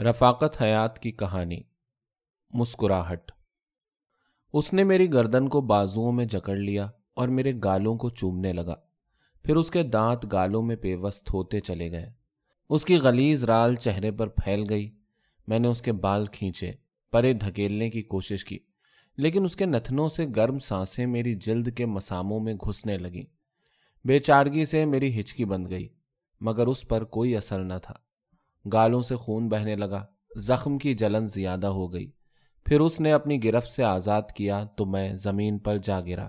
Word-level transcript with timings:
رفاقت 0.00 0.62
حیات 0.62 0.98
کی 0.98 1.10
کہانی۔ 1.10 1.60
مسکراہٹ۔ 2.54 3.32
اس 4.52 4.72
نے 4.72 4.84
میری 4.84 5.12
گردن 5.12 5.48
کو 5.48 5.60
بازوؤں 5.60 6.12
میں 6.12 6.24
جکڑ 6.24 6.56
لیا 6.56 6.90
اور 7.14 7.28
میرے 7.28 7.52
گالوں 7.64 7.96
کو 7.96 8.10
چومنے 8.10 8.52
لگا۔ 8.52 8.74
پھر 9.42 9.56
اس 9.56 9.70
کے 9.70 9.82
دانت 9.82 10.26
گالوں 10.32 10.62
میں 10.62 10.76
پیوست 10.76 11.34
ہوتے 11.34 11.60
چلے 11.60 11.92
گئے۔ 11.92 12.10
اس 12.68 12.84
کی 12.84 12.96
غلیز 12.96 13.44
رال 13.44 13.74
چہرے 13.74 14.10
پر 14.10 14.26
پھیل 14.26 14.64
گئی۔ 14.68 14.90
میں 15.46 15.58
نے 15.58 15.68
اس 15.68 15.82
کے 15.82 15.92
بال 15.92 16.26
کھینچے، 16.26 16.72
پرے 17.10 17.32
دھکیلنے 17.32 17.90
کی 17.90 18.02
کوشش 18.02 18.44
کی، 18.44 18.58
لیکن 19.16 19.44
اس 19.44 19.56
کے 19.56 19.66
نتنوں 19.66 20.08
سے 20.08 20.26
گرم 20.36 20.58
سانسیں 20.58 21.06
میری 21.06 21.34
جلد 21.34 21.76
کے 21.76 21.86
مساموں 21.86 22.40
میں 22.40 22.54
گھسنے 22.54 22.98
لگیں۔ 22.98 23.22
بے 24.06 24.18
چارگی 24.18 24.64
سے 24.64 24.84
میری 24.84 25.20
ہچکی 25.20 25.44
بند 25.44 25.70
گئی، 25.70 25.88
مگر 26.40 26.66
اس 26.66 26.88
پر 26.88 27.04
کوئی 27.04 27.36
اثر 27.36 27.64
نہ 27.64 27.74
تھا۔ 27.82 27.94
گالوں 28.72 29.02
سے 29.02 29.16
خون 29.16 29.48
بہنے 29.48 29.76
لگا، 29.76 30.06
زخم 30.36 30.78
کی 30.78 30.94
جلن 30.94 31.26
زیادہ 31.26 31.66
ہو 31.66 31.92
گئی۔ 31.92 32.10
پھر 32.64 32.80
اس 32.80 33.00
نے 33.00 33.12
اپنی 33.12 33.44
گرفت 33.44 33.70
سے 33.70 33.84
آزاد 33.84 34.22
کیا 34.36 34.64
تو 34.64 34.86
میں 34.86 35.16
زمین 35.16 35.58
پر 35.58 35.78
جا 35.78 36.00
گرا۔ 36.00 36.28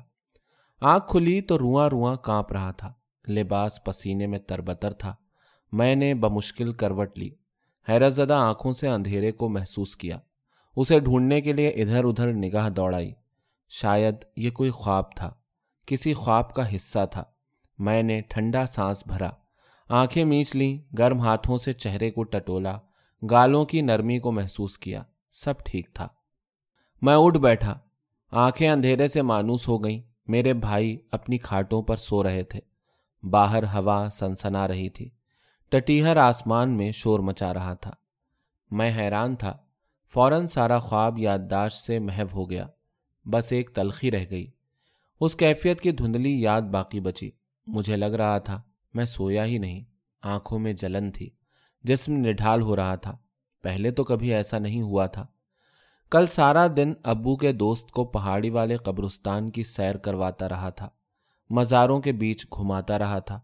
آنکھ 0.82 1.08
کھلی 1.08 1.42
تو 1.42 1.60
رواں 1.60 1.90
رواں 1.90 2.16
کانپ 2.16 2.52
رہا 2.52 2.72
تھا۔ 2.72 2.94
لباس 3.28 3.84
پسینے 3.84 4.28
میں 4.28 4.40
تربتر 4.40 4.94
تھا۔ 4.94 5.16
میں 5.72 5.96
نے 5.96 6.14
بمشکل 6.14 6.74
کروٹ 6.74 7.18
لی۔ 7.18 7.30
حیرت 7.90 8.14
زدہ 8.14 8.34
آنکھوں 8.34 8.74
سے 8.74 8.88
اندھیرے 8.88 9.32
کو 9.32 9.50
محسوس 9.50 9.96
کیا۔ 9.96 10.20
اسے 10.76 11.00
ڈھونڈنے 11.00 11.42
کے 11.42 11.54
لیے 11.54 11.70
ادھر 11.70 12.04
ادھر 12.04 12.34
نگاہ 12.34 12.70
دوڑائی۔ 12.70 13.14
شاید 13.70 14.16
یہ 14.36 14.50
کوئی 14.50 14.70
خواب 14.70 15.16
تھا۔ 15.16 15.34
کسی 15.86 16.14
خواب 16.14 16.54
کا 16.54 16.76
حصہ 16.76 17.06
تھا۔ 17.12 17.24
میں 17.78 18.04
نے 18.04 18.22
ٹھنڈا 18.22 18.66
سانس 18.66 19.08
بھرا۔ 19.08 19.30
آنکھیں 19.92 20.26
میچ 20.26 20.56
لیں، 20.56 20.98
گرم 20.98 21.20
ہاتھوں 21.20 21.58
سے 21.58 21.74
چہرے 21.74 22.12
کو 22.12 22.24
ٹٹولا، 22.24 22.78
گالوں 23.30 23.66
کی 23.66 23.82
نرمی 23.82 24.20
کو 24.20 24.32
محسوس 24.32 24.78
کیا، 24.78 25.04
سب 25.32 25.54
ٹھیک 25.66 25.94
تھا۔ 25.94 26.08
میں 27.02 27.16
اٹھ 27.16 27.38
بیٹھا، 27.38 27.80
آنکھیں 28.32 28.70
اندھیرے 28.70 29.08
سے 29.08 29.22
مانوس 29.22 29.68
ہو 29.68 29.84
گئیں، 29.84 30.02
میرے 30.28 30.54
بھائی 30.54 30.98
اپنی 31.12 31.38
کھاٹوں 31.38 31.82
پر 31.82 31.96
سو 31.96 32.24
رہے 32.24 32.44
تھے۔ 32.44 32.60
باہر 33.24 33.64
ہوا 33.64 34.08
سنسنا 34.12 34.68
رہی 34.68 34.90
تھی، 34.90 35.10
ٹٹیہر 35.70 36.18
آسمان 36.18 36.78
میں 36.78 36.92
شور 36.92 37.20
مچا 37.20 37.54
رہا 37.54 37.74
تھا۔ 37.74 37.92
میں 38.72 38.92
حیران 38.98 39.36
تھا، 39.36 39.58
فوراً 40.14 40.48
سارا 40.48 40.80
خواب 40.80 41.20
یادداشت 41.20 41.78
سے 41.78 42.00
محو 42.00 42.28
ہو 42.34 42.50
گیا، 42.50 42.68
بس 43.26 43.52
ایک 43.52 43.70
تلخی 43.76 44.12
رہ 44.12 44.26
گئی۔ 44.32 44.52
اس 45.20 45.36
کیفیت 45.36 45.82
کی 45.82 45.92
دھندلی 45.92 46.42
یاد 46.42 46.62
باقی 46.62 47.00
بچی، 47.00 47.32
مجھے 47.68 47.96
لگ 47.96 48.06
رہا 48.06 48.38
تھا۔ 48.38 48.62
میں 48.94 49.06
سویا 49.06 49.46
ہی 49.46 49.58
نہیں، 49.58 49.84
آنکھوں 50.22 50.60
میں 50.60 50.74
جلن 50.74 51.12
تھی۔ 51.12 51.30
جسم 51.84 52.14
نڈھال 52.14 52.62
ہو 52.62 52.76
رہا 52.76 52.96
تھا۔ 52.96 53.18
پہلے 53.62 53.92
تو 53.92 54.04
کبھی 54.04 54.34
ایسا 54.34 54.60
نہیں 54.60 54.82
ہوا 54.82 55.06
تھا۔ 55.06 55.28
کل 56.12 56.28
سارا 56.28 56.68
دن 56.78 56.94
ابو 57.04 57.38
کے 57.38 57.52
دوست 57.52 57.92
کو 57.92 58.06
پہاڑی 58.06 58.50
والے 58.50 58.78
قبرستان 58.78 59.50
کی 59.50 59.64
سیر 59.64 59.98
کرواتا 59.98 60.50
رہا 60.50 60.70
تھا۔ 60.70 60.90
مزاروں 61.50 62.02
کے 62.02 62.12
بیچ 62.12 62.46
گھماتا 62.46 63.00
رہا 63.00 63.20
تھا۔ 63.20 63.40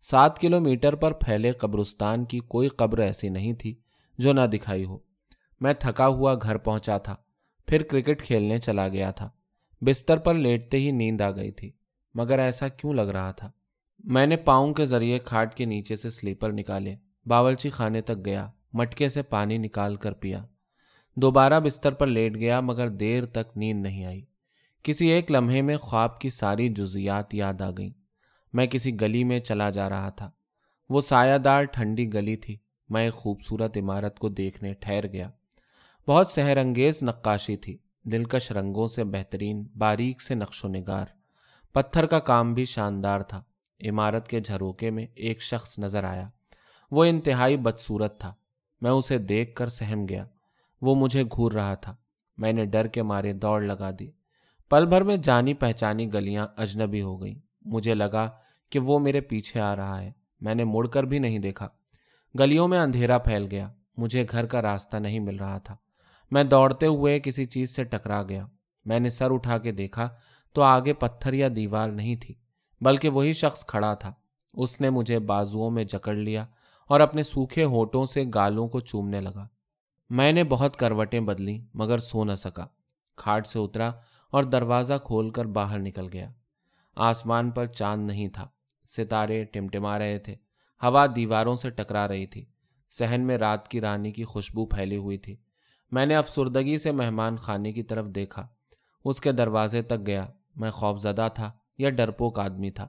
سات 0.00 0.38
کلو 0.38 0.60
میٹر 0.60 0.94
پر 0.94 1.12
پھیلے 1.12 1.52
قبرستان 1.52 2.24
کی 2.24 2.38
کوئی 2.38 2.68
قبر 2.68 2.98
ایسی 2.98 3.28
نہیں 3.28 3.52
تھی 3.52 3.74
جو 4.18 4.32
نہ 4.32 4.40
دکھائی 4.40 4.84
ہو۔ 4.84 4.98
میں 5.60 5.72
تھکا 5.72 6.06
ہوا 6.06 6.34
گھر 6.34 6.56
پہنچا 6.56 6.98
تھا۔ 6.98 7.16
پھر 7.66 7.82
کرکٹ 7.82 8.22
کھیلنے 8.22 8.58
چلا 8.58 8.88
گیا 8.88 9.10
تھا۔ 9.10 9.30
بستر 9.80 10.16
پر 10.16 10.34
لیٹتے 10.34 10.76
ہی 10.76 10.90
نیند 10.90 11.20
آ 11.20 11.30
گئی 11.30 11.50
تھی۔ 11.50 11.72
مگر 12.14 12.38
ایسا 12.38 12.68
کیوں 12.68 12.94
لگ 12.94 13.02
رہا 13.02 13.30
تھا؟ 13.30 13.50
میں 14.04 14.26
نے 14.26 14.36
پاؤں 14.36 14.74
کے 14.74 14.84
ذریعے 14.84 15.18
کھاٹ 15.18 15.56
کے 15.56 15.64
نیچے 15.64 15.96
سے 15.96 16.10
سلیپر 16.10 16.52
نکالے، 16.52 16.96
باورچی 17.26 17.70
خانے 17.70 18.00
تک 18.00 18.24
گیا، 18.24 18.50
مٹکے 18.72 19.08
سے 19.08 19.22
پانی 19.22 19.58
نکال 19.58 19.96
کر 19.96 20.12
پیا۔ 20.12 20.44
دوبارہ 21.16 21.60
بستر 21.60 21.92
پر 21.92 22.06
لیٹ 22.06 22.34
گیا، 22.34 22.60
مگر 22.60 22.88
دیر 22.88 23.26
تک 23.26 23.56
نیند 23.56 23.82
نہیں 23.82 24.04
آئی۔ 24.04 24.24
کسی 24.82 25.06
ایک 25.06 25.30
لمحے 25.30 25.62
میں 25.62 25.76
خواب 25.76 26.20
کی 26.20 26.30
ساری 26.30 26.68
جزیات 26.68 27.34
یاد 27.34 27.60
آ 27.60 27.70
گئیں۔ 27.70 27.90
میں 28.52 28.66
کسی 28.66 29.00
گلی 29.00 29.24
میں 29.24 29.40
چلا 29.40 29.70
جا 29.70 29.88
رہا 29.88 30.08
تھا۔ 30.08 30.30
وہ 30.88 31.00
سایہ 31.00 31.38
دار 31.38 31.64
ٹھنڈی 31.64 32.12
گلی 32.12 32.36
تھی۔ 32.36 32.56
میں 32.88 33.04
ایک 33.04 33.14
خوبصورت 33.14 33.76
عمارت 33.76 34.18
کو 34.18 34.28
دیکھنے 34.28 34.74
ٹھہر 34.74 35.12
گیا۔ 35.12 35.30
بہت 36.08 36.26
سحر 36.26 36.56
انگیز 36.56 37.02
نقاشی 37.02 37.56
تھی۔ 37.56 37.78
دلکش 38.02 38.52
رنگوں 38.52 38.88
سے 38.88 39.04
بہترین، 39.04 39.66
باریک 39.78 40.22
سے 40.22 40.34
نقش 40.34 40.64
و 40.64 40.68
نگار۔ 40.68 41.06
پتھر 41.72 42.06
کا 42.06 42.18
کام 42.18 42.54
بھی 42.54 42.64
شاندار 42.64 43.20
تھا۔ 43.20 43.42
عمارت 43.88 44.28
کے 44.28 44.40
جھروکے 44.40 44.90
میں 44.90 45.06
ایک 45.14 45.42
شخص 45.42 45.78
نظر 45.78 46.04
آیا۔ 46.04 46.28
وہ 46.90 47.04
انتہائی 47.04 47.56
بدصورت 47.56 48.20
تھا۔ 48.20 48.34
میں 48.80 48.90
اسے 48.90 49.18
دیکھ 49.18 49.54
کر 49.54 49.66
سہم 49.66 50.08
گیا۔ 50.08 50.26
وہ 50.80 50.94
مجھے 50.94 51.22
گھور 51.22 51.52
رہا 51.52 51.74
تھا۔ 51.74 51.96
میں 52.36 52.52
نے 52.52 52.64
ڈر 52.64 52.86
کے 52.86 53.02
مارے 53.02 53.32
دوڑ 53.32 53.60
لگا 53.62 53.90
دی۔ 53.98 54.10
پل 54.70 54.86
بھر 54.86 55.02
میں 55.02 55.16
جانی 55.16 55.54
پہچانی 55.54 56.14
گلیاں 56.14 56.46
اجنبی 56.56 57.02
ہو 57.02 57.22
گئیں۔ 57.22 57.34
مجھے 57.60 57.94
لگا 57.94 58.30
کہ 58.70 58.78
وہ 58.78 58.98
میرے 58.98 59.20
پیچھے 59.20 59.60
آ 59.60 59.76
رہا 59.76 60.02
ہے۔ 60.02 60.12
میں 60.40 60.54
نے 60.54 60.64
مڑ 60.64 60.86
کر 60.86 61.02
بھی 61.02 61.18
نہیں 61.18 61.38
دیکھا۔ 61.38 61.68
گلیوں 62.38 62.68
میں 62.68 62.78
اندھیرا 62.78 63.18
پھیل 63.18 63.48
گیا۔ 63.50 63.72
مجھے 63.96 64.26
گھر 64.30 64.46
کا 64.46 64.62
راستہ 64.62 64.96
نہیں 64.96 65.20
مل 65.20 65.36
رہا 65.36 65.58
تھا۔ 65.58 65.76
میں 66.30 66.44
دوڑتے 66.44 66.86
ہوئے 66.86 67.20
کسی 67.20 67.44
چیز 67.44 67.76
سے 67.76 67.84
ٹکرا 67.84 68.22
گیا۔ 68.22 68.46
میں 68.84 69.00
نے 69.00 69.08
سر 69.08 69.30
اٹھا 69.30 69.58
کے 69.58 69.72
دیکھا 69.72 70.08
تو 70.52 70.62
آگے 70.62 70.92
پتھر 70.92 71.32
یا 71.32 71.48
دیوار 71.56 71.88
نہیں 71.88 72.16
تھی۔ 72.16 72.34
بلکہ 72.82 73.08
وہی 73.08 73.32
شخص 73.32 73.66
کھڑا 73.66 73.94
تھا۔ 73.94 74.12
اس 74.54 74.80
نے 74.80 74.90
مجھے 74.90 75.18
بازوؤں 75.18 75.70
میں 75.70 75.84
جکڑ 75.84 76.14
لیا 76.14 76.46
اور 76.86 77.00
اپنے 77.00 77.22
سوکھے 77.22 77.64
ہوٹوں 77.64 78.04
سے 78.04 78.24
گالوں 78.34 78.68
کو 78.68 78.80
چومنے 78.80 79.20
لگا۔ 79.20 79.48
میں 80.10 80.32
نے 80.32 80.44
بہت 80.44 80.76
کروٹیں 80.76 81.20
بدلی 81.20 81.66
مگر 81.74 81.98
سو 81.98 82.24
نہ 82.24 82.34
سکا۔ 82.34 82.66
کھاٹ 83.16 83.46
سے 83.46 83.58
اترا 83.58 83.90
اور 84.30 84.42
دروازہ 84.42 84.94
کھول 85.04 85.30
کر 85.30 85.44
باہر 85.44 85.78
نکل 85.78 86.08
گیا۔ 86.12 86.32
آسمان 86.96 87.50
پر 87.50 87.66
چاند 87.66 88.06
نہیں 88.06 88.28
تھا۔ 88.28 88.48
ستارے 88.88 89.44
ٹمٹما 89.44 89.98
رہے 89.98 90.18
تھے۔ 90.18 90.34
ہوا 90.82 91.06
دیواروں 91.16 91.56
سے 91.56 91.70
ٹکرا 91.70 92.08
رہی 92.08 92.26
تھی۔ 92.26 92.44
سہن 92.90 93.20
میں 93.26 93.38
رات 93.38 93.68
کی 93.68 93.80
رانی 93.80 94.12
کی 94.12 94.24
خوشبو 94.24 94.66
پھیلی 94.66 94.96
ہوئی 94.96 95.18
تھی۔ 95.18 95.36
میں 95.90 96.06
نے 96.06 96.16
افسردگی 96.16 96.78
سے 96.78 96.92
مہمان 96.92 97.36
خانے 97.36 97.72
کی 97.72 97.82
طرف 97.82 98.06
دیکھا۔ 98.06 98.48
اس 99.04 99.20
کے 99.20 99.32
دروازے 99.32 99.82
تک 99.82 100.06
گیا۔ 100.06 100.26
میں 100.56 100.70
خوف 100.70 101.00
زدہ 101.00 101.28
تھا۔ 101.34 101.52
یا 101.78 101.90
ڈرپوک 101.90 102.38
آدمی 102.38 102.70
تھا۔ 102.70 102.88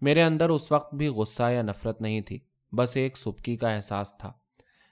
میرے 0.00 0.22
اندر 0.22 0.50
اس 0.50 0.72
وقت 0.72 0.94
بھی 0.94 1.08
غصہ 1.08 1.50
یا 1.50 1.62
نفرت 1.62 2.00
نہیں 2.00 2.20
تھی، 2.20 2.38
بس 2.76 2.96
ایک 2.96 3.18
سبکی 3.18 3.56
کا 3.56 3.70
احساس 3.70 4.14
تھا۔ 4.18 4.32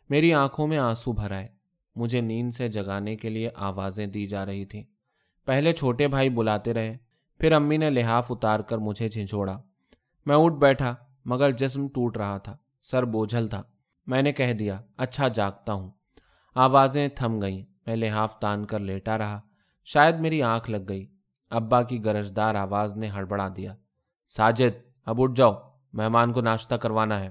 میری 0.09 0.35
آنکھوں 0.35 0.67
میں 0.67 0.79
آنسو 0.79 1.13
بھر 1.13 1.31
آئے۔ 1.31 1.49
مجھے 1.97 2.21
نیند 2.21 2.51
سے 2.51 2.69
جگانے 2.69 3.17
کے 3.17 3.29
لیے 3.29 3.51
آوازیں 3.55 4.07
دی 4.07 4.27
جا 4.27 4.47
رہی 4.47 4.65
تھیں۔ 4.65 4.85
پہلے 5.45 5.73
چھوٹے 5.73 6.09
بھائی 6.09 6.29
بلاتے 6.29 6.75
رہے، 6.75 6.97
پھر 7.39 7.53
امی 7.53 7.77
نے 7.77 7.91
لحاف 7.91 8.33
اتار 8.33 8.61
کر 8.61 8.79
مجھے 8.79 9.09
جھنجھوڑا۔ 9.09 9.63
میں 10.27 10.37
اٹھ 10.37 10.55
بیٹھا، 10.55 10.95
مگر 11.25 11.51
جسم 11.51 11.89
ٹوٹ 11.89 12.17
رہا 12.17 12.39
تھا، 12.39 12.57
سر 12.83 13.03
بوجھل 13.03 13.49
تھا۔ 13.49 13.63
میں 14.07 14.23
نے 14.23 14.33
کہہ 14.33 14.53
دیا 14.53 14.81
اچھا 14.97 15.29
جاگتا 15.29 15.73
ہوں۔ 15.73 15.91
آوازیں 16.55 17.09
تھم 17.09 17.43
گئیں، 17.43 17.65
میں 17.87 17.97
لحاف 17.97 18.39
تان 18.39 18.67
کر 18.67 18.79
لیٹا 18.79 19.19
رہا۔ 19.19 19.41
شاید 19.85 20.15
میری 20.21 20.43
آنکھ 20.43 20.71
لگ 20.71 20.89
گئی۔ 20.89 21.07
ابا 21.51 21.83
کی 21.83 22.05
گرجدار 22.05 22.55
آواز 22.55 22.97
نے 22.97 23.09
ہڑبڑا 23.09 23.49
دیا۔ 23.57 23.75
ساجد، 24.29 24.91
اب 25.05 25.23
اٹھ 25.23 25.33
جاؤ، 25.37 25.53
مہمان 25.93 26.33
کو 26.33 26.41
ناشتہ 26.41 26.75
کروانا 26.75 27.21
ہے۔ 27.21 27.31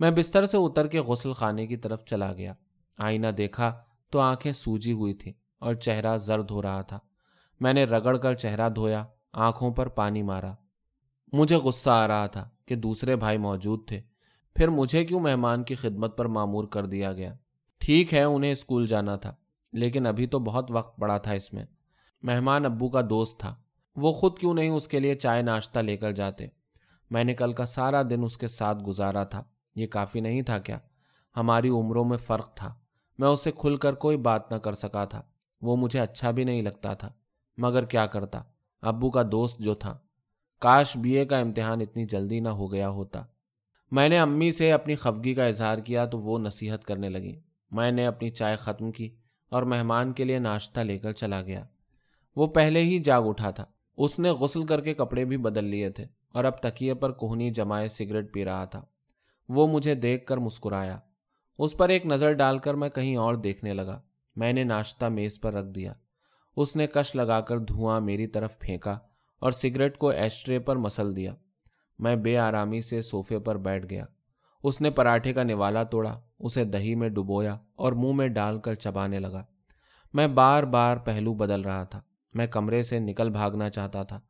میں 0.00 0.10
بستر 0.10 0.46
سے 0.46 0.56
اتر 0.56 0.86
کے 0.86 1.00
غسل 1.00 1.32
خانے 1.32 1.66
کی 1.66 1.76
طرف 1.76 2.04
چلا 2.04 2.32
گیا۔ 2.32 2.52
آئینہ 2.98 3.26
دیکھا 3.26 3.82
تو 4.10 4.20
آنکھیں 4.20 4.52
سوجی 4.52 4.92
ہوئی 4.92 5.14
تھیں 5.14 5.32
اور 5.58 5.74
چہرہ 5.74 6.16
زرد 6.16 6.50
ہو 6.50 6.62
رہا 6.62 6.82
تھا۔ 6.82 6.98
میں 7.60 7.72
نے 7.72 7.84
رگڑ 7.84 8.16
کر 8.16 8.34
چہرہ 8.34 8.68
دھویا، 8.68 9.04
آنکھوں 9.32 9.70
پر 9.70 9.88
پانی 9.88 10.22
مارا۔ 10.22 10.54
مجھے 11.32 11.56
غصہ 11.56 11.90
آ 11.90 12.08
رہا 12.08 12.26
تھا 12.26 12.48
کہ 12.66 12.74
دوسرے 12.74 13.16
بھائی 13.16 13.38
موجود 13.38 13.88
تھے۔ 13.88 14.00
پھر 14.56 14.68
مجھے 14.68 15.04
کیوں 15.04 15.20
مہمان 15.20 15.62
کی 15.62 15.74
خدمت 15.74 16.18
پر 16.18 16.26
معمور 16.26 16.64
کر 16.64 16.86
دیا 16.86 17.12
گیا؟ 17.12 17.34
ٹھیک 17.78 18.14
ہے، 18.14 18.22
انہیں 18.22 18.52
اسکول 18.52 18.86
جانا 18.86 19.16
تھا، 19.16 19.34
لیکن 19.72 20.06
ابھی 20.06 20.26
تو 20.26 20.38
بہت 20.38 20.70
وقت 20.70 20.98
پڑا 20.98 21.18
تھا 21.18 21.32
اس 21.32 21.52
میں۔ 21.52 21.64
مہمان 22.22 22.64
ابو 22.64 22.88
کا 22.88 23.00
دوست 23.10 23.40
تھا۔ 23.40 23.54
وہ 23.96 24.12
خود 24.12 24.38
کیوں 24.38 24.54
نہیں 24.54 24.68
اس 24.68 24.88
کے 24.88 25.00
لیے 25.00 25.14
چائے 25.14 25.42
ناشتہ 25.42 25.78
لے 25.78 25.96
کر 25.96 26.12
جاتے؟ 26.12 26.46
میں 27.10 27.24
نے 27.24 27.34
کل 27.34 27.52
کا 27.52 27.64
سارا 27.64 28.02
دن 28.10 28.24
اس 28.24 28.38
کے 28.38 28.48
ساتھ 28.48 28.82
گزارا 28.82 29.24
تھا۔ 29.24 29.42
یہ 29.74 29.86
کافی 29.86 30.20
نہیں 30.20 30.42
تھا 30.42 30.58
کیا؟ 30.58 30.78
ہماری 31.36 31.68
عمروں 31.68 32.04
میں 32.04 32.16
فرق 32.16 32.54
تھا۔ 32.54 32.74
میں 33.18 33.28
اسے 33.28 33.50
کھل 33.50 33.76
کر 33.76 33.94
کوئی 33.94 34.16
بات 34.16 34.52
نہ 34.52 34.56
کر 34.56 34.72
سکا 34.72 35.04
تھا۔ 35.04 35.22
وہ 35.62 35.76
مجھے 35.76 36.00
اچھا 36.00 36.30
بھی 36.30 36.44
نہیں 36.44 36.62
لگتا 36.62 36.94
تھا۔ 36.94 37.12
مگر 37.56 37.84
کیا 37.84 38.06
کرتا؟ 38.06 38.42
ابو 38.82 39.10
کا 39.10 39.22
دوست 39.32 39.58
جو 39.58 39.74
تھا۔ 39.74 39.98
کاش 40.58 40.96
بی 40.96 41.16
اے 41.16 41.24
کا 41.24 41.38
امتحان 41.38 41.80
اتنی 41.80 42.06
جلدی 42.06 42.40
نہ 42.40 42.48
ہو 42.48 42.72
گیا 42.72 42.88
ہوتا۔ 42.88 43.22
میں 43.90 44.08
نے 44.08 44.18
امی 44.18 44.50
سے 44.50 44.72
اپنی 44.72 44.94
خفگی 44.94 45.34
کا 45.34 45.44
اظہار 45.44 45.78
کیا 45.78 46.06
تو 46.06 46.18
وہ 46.18 46.38
نصیحت 46.38 46.84
کرنے 46.84 47.08
لگی 47.08 47.40
میں 47.70 47.90
نے 47.90 48.06
اپنی 48.06 48.30
چائے 48.30 48.56
ختم 48.56 48.92
کی 48.92 49.16
اور 49.50 49.62
مہمان 49.62 50.12
کے 50.12 50.24
لیے 50.24 50.38
ناشتہ 50.38 50.80
لے 50.80 50.98
کر 50.98 51.12
چلا 51.12 51.42
گیا۔ 51.42 51.66
وہ 52.36 52.46
پہلے 52.46 52.80
ہی 52.80 52.98
جاگ 52.98 53.22
اٹھا 53.22 53.50
تھا۔ 53.50 53.64
اس 53.96 54.18
نے 54.18 54.30
غسل 54.30 54.66
کر 54.66 54.80
کے 54.80 54.94
کپڑے 54.94 55.24
بھی 55.24 55.36
بدل 55.36 55.64
لیے 55.64 55.90
تھے 55.90 56.04
اور 56.32 56.44
اب 56.44 56.60
تکیے 56.60 56.94
پر 56.94 57.12
کوہنی 57.12 57.50
جمائے 57.50 57.88
سگریٹ 57.88 58.34
پی 58.34 58.44
رہا 58.44 58.64
تھا۔ 58.64 58.82
وہ 59.48 59.66
مجھے 59.66 59.94
دیکھ 59.94 60.26
کر 60.26 60.36
مسکرایا۔ 60.36 60.98
اس 61.58 61.76
پر 61.76 61.88
ایک 61.88 62.06
نظر 62.06 62.32
ڈال 62.32 62.58
کر 62.58 62.74
میں 62.74 62.88
کہیں 62.88 63.16
اور 63.16 63.34
دیکھنے 63.34 63.74
لگا۔ 63.74 64.00
میں 64.36 64.52
نے 64.52 64.64
ناشتہ 64.64 65.06
میز 65.06 65.40
پر 65.40 65.52
رکھ 65.52 65.66
دیا۔ 65.66 65.92
اس 66.56 66.76
نے 66.76 66.86
کش 66.86 67.14
لگا 67.14 67.40
کر 67.40 67.58
دھواں 67.58 68.00
میری 68.00 68.26
طرف 68.26 68.58
پھینکا 68.58 68.98
اور 69.38 69.50
سگریٹ 69.50 69.98
کو 69.98 70.08
ایشٹرے 70.08 70.58
پر 70.58 70.76
مسل 70.76 71.16
دیا۔ 71.16 71.34
میں 71.98 72.16
بے 72.16 72.38
آرامی 72.38 72.80
سے 72.80 73.02
صوفے 73.02 73.38
پر 73.38 73.56
بیٹھ 73.56 73.86
گیا۔ 73.90 74.04
اس 74.62 74.80
نے 74.80 74.90
پراٹھے 74.90 75.32
کا 75.32 75.42
نوالا 75.42 75.82
توڑا، 75.82 76.20
اسے 76.38 76.64
دہی 76.64 76.94
میں 76.94 77.08
ڈبویا 77.08 77.58
اور 77.76 77.92
منہ 77.92 78.12
میں 78.12 78.28
ڈال 78.28 78.58
کر 78.58 78.74
چبانے 78.74 79.20
لگا۔ 79.20 79.44
میں 80.14 80.26
بار 80.26 80.62
بار 80.62 80.96
پہلو 80.96 81.34
بدل 81.34 81.60
رہا 81.60 81.84
تھا۔ 81.84 82.00
میں 82.34 82.46
کمرے 82.46 82.82
سے 82.82 82.98
نکل 82.98 83.30
بھاگنا 83.30 83.70
چاہتا 83.70 84.02
تھا۔ 84.02 84.20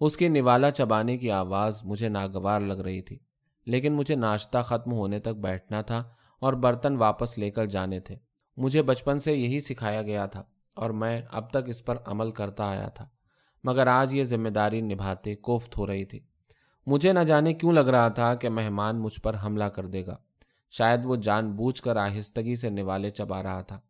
اس 0.00 0.16
کی 0.16 0.28
نوالا 0.28 0.70
چبانے 0.70 1.16
کی 1.16 1.30
آواز 1.30 1.84
مجھے 1.84 2.08
ناگوار 2.08 2.60
لگ 2.60 2.72
رہی 2.72 3.02
تھی، 3.02 3.18
لیکن 3.66 3.92
مجھے 3.92 4.14
ناشتہ 4.14 4.58
ختم 4.64 4.92
ہونے 4.92 5.20
تک 5.20 5.28
بیٹھنا 5.28 5.82
تھا 5.82 6.04
اور 6.38 6.52
برتن 6.52 6.96
واپس 6.96 7.38
لے 7.38 7.50
کر 7.50 7.66
جانے 7.66 8.00
تھے۔ 8.00 8.16
مجھے 8.56 8.82
بچپن 8.82 9.18
سے 9.18 9.34
یہی 9.34 9.60
سکھایا 9.60 10.02
گیا 10.02 10.26
تھا 10.26 10.42
اور 10.76 10.90
میں 10.90 11.22
اب 11.32 11.50
تک 11.50 11.56
اس 11.66 11.84
پر 11.84 11.96
عمل 12.06 12.30
کرتا 12.30 12.64
آیا 12.64 12.88
تھا۔ 12.88 13.08
مگر 13.64 13.86
آج 13.86 14.14
یہ 14.14 14.24
ذمہ 14.24 14.48
داری 14.48 14.80
نبھاتے 14.80 15.34
کوفت 15.34 15.78
ہو 15.78 15.86
رہی 15.86 16.04
تھی۔ 16.04 16.20
مجھے 16.86 17.12
نہ 17.12 17.18
جانے 17.18 17.52
کیوں 17.52 17.72
لگ 17.72 17.80
رہا 17.80 18.08
تھا 18.08 18.34
کہ 18.34 18.48
مہمان 18.48 19.00
مجھ 19.00 19.20
پر 19.20 19.36
حملہ 19.44 19.64
کر 19.64 19.86
دے 19.86 20.06
گا۔ 20.06 20.16
شاید 20.70 21.00
وہ 21.04 21.16
جان 21.16 21.52
بوجھ 21.52 21.82
کر 21.82 21.96
آہستگی 21.96 22.56
سے 22.56 22.70
نوالے 22.70 23.10
چبا 23.10 23.42
رہا 23.42 23.62
تھا۔ 23.62 23.80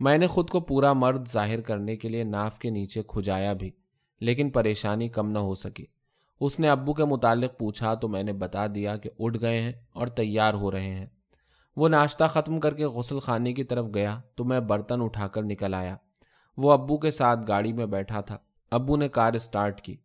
میں 0.00 0.18
نے 0.18 0.26
خود 0.26 0.50
کو 0.50 0.60
پورا 0.60 0.92
مرد 0.92 1.28
ظاہر 1.28 1.60
کرنے 1.60 1.96
کے 1.96 2.08
لیے 2.08 2.24
ناف 2.24 2.58
کے 2.58 2.70
نیچے 2.70 3.02
کھجایا 3.08 3.52
بھی، 3.52 3.70
لیکن 4.20 4.50
پریشانی 4.50 5.08
کم 5.08 5.30
نہ 5.30 5.38
ہو 5.38 5.54
سکی۔ 5.54 5.84
اس 6.40 6.60
نے 6.60 6.68
ابو 6.68 6.94
کے 6.94 7.04
متعلق 7.04 7.58
پوچھا 7.58 7.94
تو 7.94 8.08
میں 8.08 8.22
نے 8.22 8.32
بتا 8.32 8.66
دیا 8.74 8.96
کہ 8.96 9.10
اٹھ 9.18 9.38
گئے 9.40 9.60
ہیں 9.60 9.72
اور 9.92 10.06
تیار 10.06 10.54
ہو 10.54 10.70
رہے 10.70 10.94
ہیں۔ 10.94 11.06
وہ 11.76 11.88
ناشتہ 11.88 12.24
ختم 12.24 12.60
کر 12.60 12.74
کے 12.74 12.86
غسل 12.86 13.18
خانے 13.18 13.52
کی 13.52 13.64
طرف 13.64 13.86
گیا 13.94 14.20
تو 14.34 14.44
میں 14.44 14.60
برتن 14.60 15.02
اٹھا 15.02 15.28
کر 15.28 15.42
نکل 15.42 15.74
آیا۔ 15.74 15.96
وہ 16.56 16.72
ابو 16.72 16.98
کے 16.98 17.10
ساتھ 17.10 17.40
گاڑی 17.48 17.72
میں 17.72 17.86
بیٹھا 17.86 18.20
تھا۔ 18.20 18.38
ابو 18.70 18.96
نے 18.96 19.08
کار 19.08 19.32
اسٹارٹ 19.32 19.80
کی۔ 19.80 19.96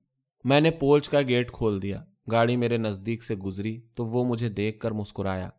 میں 0.43 0.61
نے 0.61 0.71
پوچھ 0.71 1.09
کا 1.09 1.21
گیٹ 1.21 1.51
کھول 1.51 1.81
دیا۔ 1.81 2.03
گاڑی 2.31 2.57
میرے 2.57 2.77
نزدیک 2.77 3.23
سے 3.23 3.35
گزری 3.35 3.81
تو 3.95 4.05
وہ 4.05 4.25
مجھے 4.25 4.49
دیکھ 4.49 4.79
کر 4.79 4.91
مسکرایا۔ 4.91 5.49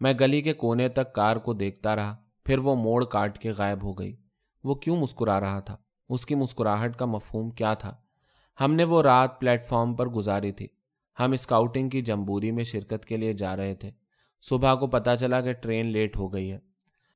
میں 0.00 0.12
گلی 0.20 0.42
کے 0.42 0.52
کونے 0.52 0.88
تک 0.88 1.12
کار 1.12 1.36
کو 1.36 1.52
دیکھتا 1.52 1.96
رہا۔ 1.96 2.16
پھر 2.48 2.58
وہ 2.58 2.74
موڑ 2.74 3.04
کاٹ 3.04 3.38
کے 3.38 3.50
غائب 3.50 3.82
ہو 3.82 3.92
گئی۔ 3.92 4.16
وہ 4.64 4.74
کیوں 4.74 4.96
مسکرا 4.96 5.40
رہا 5.40 5.60
تھا؟ 5.60 5.76
اس 6.08 6.26
کی 6.26 6.34
مسکراہٹ 6.34 6.96
کا 6.96 7.04
مفہوم 7.04 7.50
کیا 7.50 7.74
تھا؟ 7.74 7.96
ہم 8.60 8.74
نے 8.74 8.84
وہ 8.84 9.02
رات 9.02 9.40
پلیٹ 9.40 9.66
فارم 9.66 9.94
پر 9.94 10.06
گزاری 10.06 10.52
تھی۔ 10.52 10.66
ہم 11.20 11.32
اسکاؤٹنگ 11.32 11.88
کی 11.88 12.02
جمبوری 12.02 12.50
میں 12.50 12.64
شرکت 12.64 13.04
کے 13.04 13.16
لیے 13.16 13.32
جا 13.32 13.56
رہے 13.56 13.74
تھے۔ 13.74 13.90
صبح 14.42 14.74
کو 14.74 14.86
پتا 14.86 15.16
چلا 15.16 15.40
کہ 15.40 15.52
ٹرین 15.52 15.86
لیٹ 15.86 16.16
ہو 16.16 16.32
گئی 16.32 16.52
ہے۔ 16.52 16.58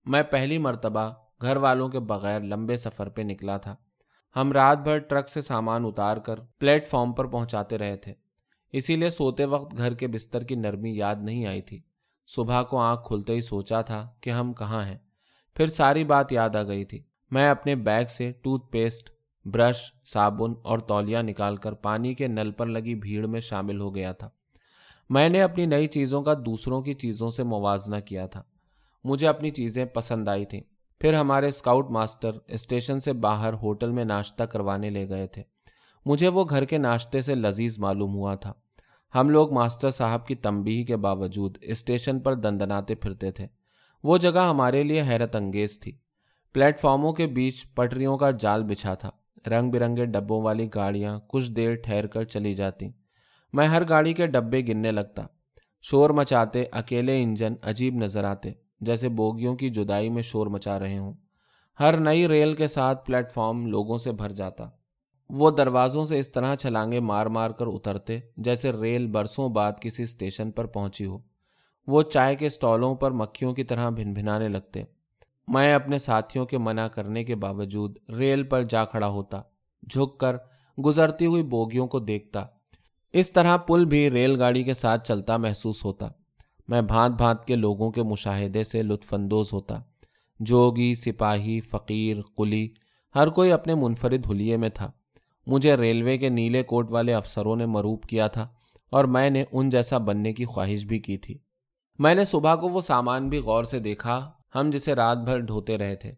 میں 0.05 0.23
پہلی 0.23 0.59
مرتبہ 0.59 1.15
گھر 1.43 1.57
والوں 1.57 1.89
کے 1.89 1.99
بغیر 1.99 2.41
لمبے 2.41 2.77
سفر 2.77 3.09
پہ 3.09 3.23
نکلا 3.23 3.57
تھا۔ 3.57 3.77
ہم 4.37 4.53
رات 4.53 4.79
بھر 4.79 4.99
ٹرک 4.99 5.29
سے 5.29 5.41
سامان 5.41 5.85
اتار 5.85 6.17
کر 6.17 6.41
پلیٹ 6.59 6.89
فارم 6.89 7.13
پر 7.13 7.25
پہنچاتے 7.25 7.79
رہے 7.79 7.97
تھے۔ 7.97 8.15
اسی 8.73 8.97
لیے 8.97 9.11
سوتے 9.11 9.45
وقت 9.45 9.77
گھر 9.77 9.95
کے 9.95 10.07
بستر 10.07 10.45
کی 10.45 10.55
نرمی 10.55 10.97
یاد 10.97 11.17
نہیں 11.21 11.47
آئی 11.47 11.63
تھی۔ 11.63 11.81
صبح 12.27 12.63
کو 12.63 12.79
آنکھ 12.79 13.07
کھلتے 13.07 13.33
ہی 13.33 13.41
سوچا 13.41 13.83
تھا 13.83 14.11
کہ 14.21 14.31
ہم 14.31 14.53
کہاں 14.53 14.85
ہیں۔ 14.85 14.99
پھر 15.55 15.67
ساری 15.67 16.05
بات 16.05 16.33
یاد 16.33 16.57
آ 16.57 16.63
گئی 16.63 16.85
تھی۔ 16.85 17.03
میں 17.31 17.51
اپنے 17.51 17.75
بیگ 17.75 18.05
سے 18.07 18.33
ٹوتھ 18.43 18.71
پیسٹ، 18.71 19.11
برش، 19.45 19.93
صابن 20.05 20.53
اور 20.65 20.79
تولیہ 20.79 21.19
نکال 21.19 21.57
کر 21.57 21.73
پانی 21.73 22.15
کے 22.15 22.27
نل 22.27 22.51
پر 22.51 22.67
لگی 22.67 22.95
بھیڑ 22.95 23.27
میں 23.27 23.41
شامل 23.41 23.81
ہو 23.81 23.95
گیا 23.95 24.13
تھا۔ 24.13 24.31
میں 25.11 25.29
نے 25.29 25.43
اپنی 25.43 25.67
نئی 25.67 25.87
چیزوں 25.87 26.23
کا 26.23 26.35
دوسروں 26.35 26.83
کی 26.83 26.95
چیزوں 26.95 27.31
سے 27.31 27.43
موازنہ 27.43 27.97
کیا 28.05 28.27
تھا۔ 28.27 28.43
مجھے 29.05 29.29
اپنی 29.29 29.51
چیزیں 29.51 29.85
پسند 29.85 30.29
آئی 30.29 30.45
تھیں۔ 30.45 30.61
پھر 31.01 31.15
ہمارے 31.15 31.49
اسکاؤٹ 31.49 31.91
ماسٹر 31.91 32.31
اسٹیشن 32.47 33.01
سے 33.01 33.13
باہر 33.13 33.53
ہوٹل 33.53 33.91
میں 33.91 34.05
ناشتہ 34.05 34.45
کروانے 34.45 34.91
لے 34.91 35.09
گئے 35.09 35.27
تھے۔ 35.27 35.43
مجھے 36.07 36.29
وہ 36.29 36.45
گھر 36.51 36.65
کے 36.65 36.79
ناشتے 36.79 37.21
سے 37.21 37.35
لذیذ 37.35 37.79
معلوم 37.79 38.15
ہوا 38.15 38.35
تھا۔ 38.35 38.53
ہم 39.15 39.31
لوگ 39.31 39.53
ماسٹر 39.53 39.91
صاحب 39.91 40.27
کی 40.27 40.35
تمبی 40.35 40.85
کے 40.85 40.97
باوجود 40.97 41.59
اسٹیشن 41.63 42.21
پر 42.21 42.35
دندناتے 42.35 42.95
پھرتے 42.95 43.31
تھے۔ 43.31 43.47
وہ 44.05 44.19
جگہ 44.19 44.49
ہمارے 44.51 44.83
لیے 44.83 45.03
حیرت 45.03 45.37
انگیز 45.37 45.81
تھی۔ 45.81 45.93
پلیٹ 46.53 46.81
فارموں 46.81 47.13
کے 47.13 47.27
بیچ 47.27 47.75
پٹریوں 47.75 48.19
کا 48.19 48.31
جال 48.31 48.65
بچھا 48.65 48.95
تھا۔ 48.95 49.11
رنگ 49.51 49.71
برنگے 49.71 50.05
ڈبوں 50.05 50.43
والی 50.43 50.69
گاڑیاں 50.75 51.19
کچھ 51.29 51.53
دیر 51.53 51.75
ٹھہر 51.75 52.07
کر 52.07 52.25
چلی 52.25 52.55
جاتی۔ 52.55 52.89
میں 53.53 53.67
ہر 53.67 53.89
گاڑی 53.89 54.13
کے 54.13 54.27
ڈبے 54.27 54.61
گننے 54.61 54.93
لگتا۔ 54.93 55.23
شور 55.83 56.11
مچاتے 56.11 56.65
اکیلے 56.73 57.23
انجن 57.23 57.55
عجیب 57.63 57.95
نظر 57.95 58.25
آتے، 58.25 58.53
جیسے 58.81 59.09
بوگیوں 59.09 59.57
کی 59.57 59.69
جدائی 59.69 60.11
میں 60.11 60.23
شور 60.23 60.47
مچا 60.47 60.79
رہے 60.79 60.99
ہوں۔ 60.99 61.15
ہر 61.81 61.97
نئی 61.97 62.29
ریل 62.29 62.55
کے 62.55 62.67
ساتھ 62.67 63.07
پلیٹ 63.07 63.33
فارم 63.33 63.67
لوگوں 63.67 63.99
سے 63.99 64.13
بھر 64.13 64.33
جاتا۔ 64.33 64.65
وہ 65.31 65.51
دروازوں 65.51 66.05
سے 66.05 66.19
اس 66.19 66.33
طرح 66.33 66.55
چھلانگے 66.55 67.01
مار 67.01 67.27
مار 67.27 67.51
کر 67.51 67.67
اترتے، 67.67 68.21
جیسے 68.37 68.73
ریل 68.73 69.07
برسوں 69.07 69.49
بعد 69.49 69.73
کسی 69.81 70.03
اسٹیشن 70.03 70.51
پر 70.51 70.65
پہنچی 70.65 71.07
ہو۔ 71.07 71.32
وہ 71.87 72.03
چائے 72.03 72.37
کے 72.37 72.47
اسٹالوں 72.47 72.95
پر 72.95 73.11
مکھیوں 73.11 73.53
کی 73.53 73.65
طرح 73.65 73.91
بھن 73.91 74.13
بھنانے 74.13 74.49
لگتے۔ 74.49 74.83
میں 75.49 75.75
اپنے 75.75 75.99
ساتھیوں 75.99 76.47
کے 76.47 76.59
منع 76.59 76.89
کرنے 76.89 77.25
کے 77.25 77.35
باوجود 77.35 77.99
ریل 78.11 78.43
پر 78.43 78.63
جا 78.63 78.85
کھڑا 78.85 79.09
ہوتا، 79.09 79.43
جھک 79.91 80.19
کر 80.19 80.37
گزرتی 80.85 81.27
ہوئی 81.27 81.43
بوگیوں 81.43 81.87
کو 81.87 81.99
دیکھتا۔ 81.99 82.47
اس 83.13 83.33
طرح 83.33 83.57
پل 83.57 83.85
بھی 83.85 84.11
ریل 84.11 84.41
گاڑی 84.41 84.63
کے 84.63 84.75
ساتھ 84.75 85.09
چلتا 85.09 85.37
محسوس 85.37 85.85
ہوتا۔ 85.85 86.09
میں 86.69 86.83
بھانت 86.83 87.15
بھانت 87.15 87.45
کے 87.45 87.57
لوگوں 87.57 87.91
کے 87.91 88.03
مشاہدے 88.03 88.65
سے 88.65 88.83
لطف 88.83 89.15
اندوز 89.15 89.53
ہوتا۔ 89.53 89.79
جوگی، 90.41 90.95
سپاہی، 90.95 91.61
فقیر، 91.61 92.17
قلی، 92.37 92.69
ہر 93.15 93.29
کوئی 93.29 93.53
اپنے 93.53 93.75
منفرد 93.75 94.27
حلیے 94.31 94.57
میں 94.57 94.69
تھا۔ 94.69 94.91
مجھے 95.47 95.77
ریلوے 95.77 96.19
کے 96.19 96.29
نیلے 96.29 96.63
کوٹ 96.63 96.91
والے 96.91 97.15
افسروں 97.15 97.57
نے 97.57 97.67
مروب 97.67 98.03
کیا 98.03 98.27
تھا 98.27 98.49
اور 98.91 99.05
میں 99.05 99.31
نے 99.31 99.45
ان 99.53 99.69
جیسا 99.69 99.99
بننے 99.99 100.33
کی 100.33 100.45
خواہش 100.45 100.85
بھی 100.85 100.99
کی 100.99 101.17
تھی۔ 101.17 101.39
میں 102.03 102.15
نے 102.15 102.25
صبح 102.25 102.55
کو 102.55 102.69
وہ 102.69 102.81
سامان 102.81 103.29
بھی 103.29 103.39
غور 103.39 103.65
سے 103.65 103.79
دیکھا، 103.79 104.31
ہم 104.55 104.71
جسے 104.71 104.95
رات 104.95 105.19
بھر 105.19 105.39
ڈھوتے 105.39 105.79
رہے 105.79 105.97
تھے۔ 105.97 106.13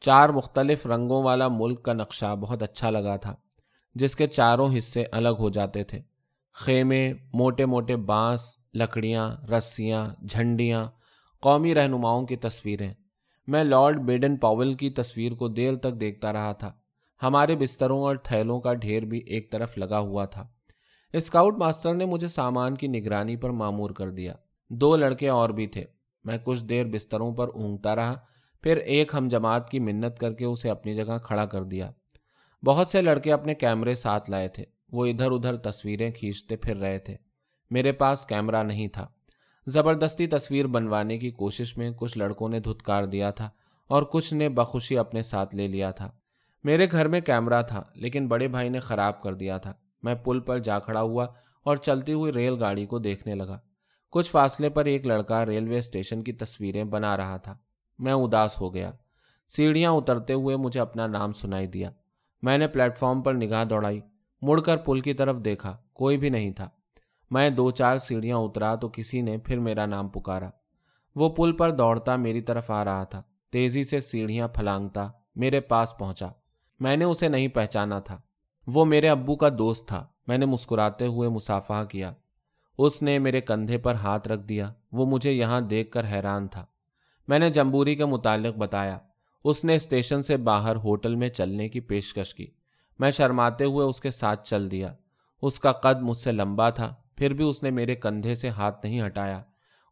چار 0.00 0.28
مختلف 0.28 0.86
رنگوں 0.86 1.22
والا 1.22 1.48
ملک 1.48 1.82
کا 1.82 1.92
نقشہ 1.92 2.36
بہت 2.40 2.62
اچھا 2.62 2.90
لگا 2.90 3.16
تھا، 3.16 3.34
جس 3.94 4.16
کے 4.16 4.26
چاروں 4.26 4.78
حصے 4.78 5.04
الگ 5.12 5.28
ہو 5.28 5.48
جاتے 5.48 5.84
تھے۔ 5.84 6.00
خیمے، 6.52 7.12
موٹے 7.32 7.66
موٹے 7.66 7.96
بانس، 7.96 8.40
لکڑیاں، 8.74 9.36
رسیاں، 9.50 10.08
جھنڈیاں، 10.28 10.86
قومی 11.40 11.74
رہنماؤں 11.74 12.26
کی 12.26 12.36
تصویریں۔ 12.36 12.94
میں 13.46 13.64
لارڈ 13.64 14.00
بیڈن 14.00 14.36
پاول 14.36 14.74
کی 14.74 14.90
تصویر 14.90 15.32
کو 15.32 15.48
دیر 15.48 15.74
تک 15.74 16.00
دیکھتا 16.00 16.32
رہا 16.32 16.52
تھا۔ 16.52 16.72
ہمارے 17.22 17.56
بستروں 17.56 18.00
اور 18.00 18.16
تھیلوں 18.16 18.60
کا 18.60 18.74
ڈھیر 18.74 19.02
بھی 19.02 19.18
ایک 19.18 19.52
طرف 19.52 19.78
لگا 19.78 19.98
ہوا 19.98 20.24
تھا۔ 20.24 20.48
اسکاؤٹ 21.12 21.58
ماسٹر 21.58 21.94
نے 21.94 22.04
مجھے 22.04 22.28
سامان 22.28 22.74
کی 22.74 22.86
نگرانی 22.86 23.36
پر 23.36 23.50
معمور 23.50 23.90
کر 23.90 24.10
دیا۔ 24.10 24.34
دو 24.68 24.96
لڑکے 24.96 25.28
اور 25.28 25.50
بھی 25.50 25.66
تھے۔ 25.66 25.84
میں 26.24 26.38
کچھ 26.44 26.64
دیر 26.64 26.86
بستروں 26.86 27.34
پر 27.34 27.48
اونگتا 27.48 27.96
رہا، 27.96 28.14
پھر 28.62 28.76
ایک 28.76 29.14
ہم 29.14 29.28
جماعت 29.28 29.70
کی 29.70 29.80
منت 29.80 30.18
کر 30.18 30.32
کے 30.32 30.44
اسے 30.44 30.70
اپنی 30.70 30.94
جگہ 30.94 31.18
کھڑا 31.22 31.46
کر 31.46 31.62
دیا۔ 31.62 31.90
بہت 32.64 32.88
سے 32.88 33.02
لڑکے 33.02 33.32
اپنے 33.32 33.54
کیمرے 33.54 33.94
ساتھ 33.94 34.30
لائے 34.30 34.48
تھے۔ 34.48 34.64
وہ 34.92 35.06
ادھر 35.06 35.30
ادھر 35.30 35.56
تصویریں 35.56 36.10
کھینچتے 36.10 36.56
پھر 36.56 36.76
رہے 36.76 36.98
تھے۔ 36.98 37.16
میرے 37.70 37.92
پاس 37.92 38.26
کیمرہ 38.26 38.62
نہیں 38.62 38.88
تھا۔ 38.88 39.06
زبردستی 39.66 40.26
تصویر 40.26 40.66
بنوانے 40.66 41.18
کی 41.18 41.30
کوشش 41.30 41.76
میں 41.76 41.90
کچھ 41.96 42.18
لڑکوں 42.18 42.48
نے 42.48 42.60
دھتکار 42.60 43.04
دیا 43.04 43.30
تھا 43.30 43.50
اور 43.86 44.02
کچھ 44.02 44.34
نے 44.34 44.48
بخوشی 44.48 44.98
اپنے 44.98 45.22
ساتھ 45.22 45.54
لے 45.54 45.68
لیا 45.68 45.90
تھا۔ 45.90 46.10
میرے 46.64 46.86
گھر 46.90 47.08
میں 47.08 47.20
کیمرہ 47.20 47.62
تھا، 47.62 47.82
لیکن 47.94 48.28
بڑے 48.28 48.48
بھائی 48.48 48.68
نے 48.68 48.80
خراب 48.80 49.22
کر 49.22 49.34
دیا 49.34 49.58
تھا۔ 49.58 49.72
میں 50.02 50.14
پل 50.14 50.40
پر 50.40 50.58
جا 50.58 50.78
کھڑا 50.78 51.00
ہوا 51.00 51.26
اور 51.62 51.76
چلتی 51.76 52.12
ہوئی 52.12 52.32
ریل 52.32 52.54
گاڑی 52.60 52.86
کو 52.86 52.98
دیکھنے 52.98 53.34
لگا۔ 53.34 53.58
کچھ 54.10 54.30
فاصلے 54.30 54.68
پر 54.68 54.84
ایک 54.84 55.06
لڑکا 55.06 55.46
ریلوے 55.46 55.78
اسٹیشن 55.78 56.22
کی 56.22 56.32
تصویریں 56.32 56.84
بنا 56.84 57.16
رہا 57.16 57.36
تھا۔ 57.36 57.58
میں 57.98 58.12
اداس 58.12 58.60
ہو 58.60 58.74
گیا۔ 58.74 58.90
سیڑھیاں 59.48 59.90
اترتے 59.90 60.32
ہوئے 60.32 60.56
مجھے 60.56 60.80
اپنا 60.80 61.06
نام 61.06 61.32
سنائی 61.32 61.66
دیا۔ 61.66 61.90
میں 62.42 62.58
نے 62.58 62.68
پلیٹ 62.68 62.98
فارم 62.98 63.22
پر 63.22 63.34
نگاہ 63.34 63.64
دوڑائی۔ 63.64 64.00
مڑ 64.42 64.60
کر 64.60 64.76
پل 64.76 65.00
کی 65.00 65.14
طرف 65.14 65.36
دیکھا۔ 65.44 65.76
کوئی 65.92 66.16
بھی 66.16 66.28
نہیں 66.28 66.50
تھا۔ 66.50 66.68
میں 67.30 67.50
دو 67.50 67.70
چار 67.70 67.98
سیڑھیاں 67.98 68.36
اترا 68.36 68.74
تو 68.74 68.88
کسی 68.88 69.20
نے 69.20 69.38
پھر 69.38 69.58
میرا 69.58 69.86
نام 69.86 70.08
پکارا۔ 70.08 70.50
وہ 71.14 71.28
پل 71.28 71.52
پر 71.52 71.70
دوڑتا 71.70 72.16
میری 72.16 72.40
طرف 72.40 72.70
آ 72.70 72.84
رہا 72.84 73.04
تھا۔ 73.04 73.22
تیزی 73.50 73.84
سے 73.84 74.00
سیڑھیاں 74.00 74.48
پھلانگتا 74.48 75.08
میرے 75.36 75.60
پاس 75.60 75.98
پہنچا۔ 75.98 76.28
میں 76.80 76.96
نے 76.96 77.04
اسے 77.04 77.28
نہیں 77.28 77.48
پہچانا 77.48 78.00
تھا۔ 78.00 78.20
وہ 78.66 78.84
میرے 78.84 79.08
ابو 79.08 79.36
کا 79.36 79.48
دوست 79.58 79.88
تھا۔ 79.88 80.06
میں 80.26 80.38
نے 80.38 80.46
مسکراتے 80.46 81.06
ہوئے 81.06 81.28
مسافہ 81.28 81.84
کیا۔ 81.90 82.12
اس 82.78 83.02
نے 83.02 83.18
میرے 83.18 83.40
کندھے 83.40 83.78
پر 83.78 83.94
ہاتھ 83.94 84.28
رکھ 84.28 84.42
دیا۔ 84.42 84.72
وہ 84.92 85.06
مجھے 85.06 85.32
یہاں 85.32 85.60
دیکھ 85.60 85.90
کر 85.90 86.04
حیران 86.04 86.48
تھا۔ 86.48 86.66
میں 87.28 87.38
نے 87.38 87.50
جمبوری 87.50 87.94
کے 87.94 88.04
متعلق 88.04 88.56
بتایا۔ 88.56 88.98
اس 89.44 89.64
نے 89.64 89.74
اسٹیشن 89.74 90.22
سے 90.22 90.36
باہر 90.36 90.76
ہوٹل 90.76 91.14
میں 91.14 91.28
چلنے 91.28 91.68
کی 91.68 91.80
پیشکش 91.80 92.34
کی۔ 92.34 92.46
میں 92.98 93.10
شرماتے 93.10 93.64
ہوئے 93.64 93.86
اس 93.86 94.00
کے 94.00 94.10
ساتھ 94.10 94.48
چل 94.48 94.70
دیا۔ 94.70 94.94
اس 95.42 95.60
کا 95.60 95.72
قد 95.72 96.02
مجھ 96.02 96.16
سے 96.16 96.32
لمبا 96.32 96.70
تھا، 96.70 96.94
پھر 97.16 97.32
بھی 97.32 97.44
اس 97.44 97.62
نے 97.62 97.70
میرے 97.70 97.94
کندھے 97.94 98.34
سے 98.34 98.48
ہاتھ 98.48 98.86
نہیں 98.86 99.06
ہٹایا۔ 99.06 99.42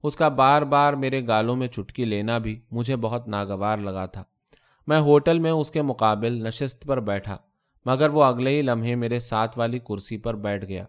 اس 0.03 0.17
کا 0.17 0.29
بار 0.29 0.63
بار 0.63 0.93
میرے 0.93 1.27
گالوں 1.27 1.57
میں 1.57 1.67
چٹکی 1.67 2.05
لینا 2.05 2.39
بھی 2.39 2.61
مجھے 2.71 2.97
بہت 2.97 3.29
ناگوار 3.29 3.79
لگا 3.79 4.07
تھا۔ 4.07 4.25
میں 4.87 5.01
ہوٹل 5.01 5.39
میں 5.39 5.51
اس 5.51 5.71
کے 5.71 5.83
مقابل 5.83 6.33
نشست 6.33 6.83
پر 6.83 7.01
بیٹھا، 7.01 7.37
مگر 7.87 8.09
وہ 8.09 8.25
اگلے 8.25 8.57
ہی 8.57 8.63
لمحے 8.63 8.95
میرے 8.95 9.19
ساتھ 9.19 9.59
والی 9.59 9.79
کرسی 9.79 10.19
پر 10.19 10.35
بیٹھ 10.35 10.65
گیا۔ 10.65 10.85